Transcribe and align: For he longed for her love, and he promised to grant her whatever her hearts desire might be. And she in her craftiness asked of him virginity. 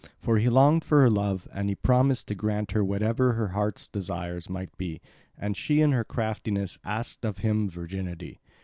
For 0.19 0.39
he 0.39 0.49
longed 0.49 0.83
for 0.83 1.01
her 1.01 1.11
love, 1.11 1.47
and 1.53 1.69
he 1.69 1.75
promised 1.75 2.27
to 2.29 2.33
grant 2.33 2.71
her 2.71 2.83
whatever 2.83 3.33
her 3.33 3.49
hearts 3.49 3.87
desire 3.87 4.39
might 4.49 4.75
be. 4.75 4.99
And 5.37 5.55
she 5.55 5.79
in 5.79 5.91
her 5.91 6.03
craftiness 6.03 6.79
asked 6.83 7.23
of 7.23 7.37
him 7.37 7.69
virginity. 7.69 8.41